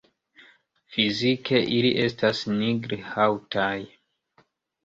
[0.95, 3.73] Fizike ili estas nigr-haŭtaj.